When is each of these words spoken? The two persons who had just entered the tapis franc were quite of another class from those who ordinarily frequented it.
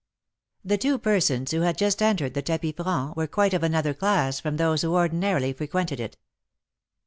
The 0.65 0.79
two 0.79 0.97
persons 0.97 1.51
who 1.51 1.61
had 1.61 1.77
just 1.77 2.01
entered 2.01 2.33
the 2.33 2.41
tapis 2.41 2.73
franc 2.75 3.15
were 3.15 3.27
quite 3.27 3.53
of 3.53 3.61
another 3.61 3.93
class 3.93 4.39
from 4.39 4.57
those 4.57 4.81
who 4.81 4.95
ordinarily 4.95 5.53
frequented 5.53 5.99
it. 5.99 6.17